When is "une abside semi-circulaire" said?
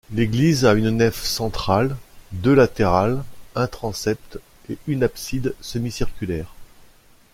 4.87-6.55